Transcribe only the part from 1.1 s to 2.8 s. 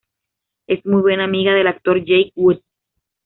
amiga del actor Jake Wood.